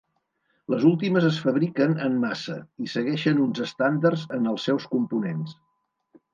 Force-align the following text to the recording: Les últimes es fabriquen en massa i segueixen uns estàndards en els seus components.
Les 0.73 0.85
últimes 0.91 1.27
es 1.27 1.37
fabriquen 1.43 1.93
en 2.07 2.17
massa 2.25 2.57
i 2.87 2.91
segueixen 2.95 3.45
uns 3.45 3.63
estàndards 3.69 4.27
en 4.41 4.53
els 4.55 4.69
seus 4.71 4.93
components. 4.97 5.57